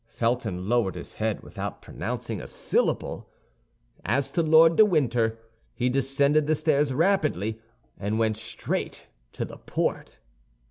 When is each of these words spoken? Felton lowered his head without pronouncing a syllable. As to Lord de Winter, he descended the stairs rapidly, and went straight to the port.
Felton 0.07 0.67
lowered 0.67 0.95
his 0.95 1.13
head 1.13 1.41
without 1.43 1.79
pronouncing 1.79 2.41
a 2.41 2.47
syllable. 2.47 3.29
As 4.03 4.31
to 4.31 4.41
Lord 4.41 4.75
de 4.75 4.83
Winter, 4.83 5.37
he 5.75 5.89
descended 5.89 6.47
the 6.47 6.55
stairs 6.55 6.91
rapidly, 6.91 7.59
and 7.99 8.17
went 8.17 8.35
straight 8.35 9.05
to 9.33 9.45
the 9.45 9.57
port. 9.57 10.17